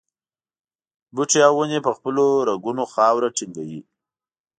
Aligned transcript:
بوټي 1.15 1.39
او 1.47 1.53
ونې 1.57 1.79
په 1.85 1.91
خپلو 1.97 2.25
رګونو 2.49 2.83
خاوره 2.93 3.29
ټینګوي. 3.37 3.81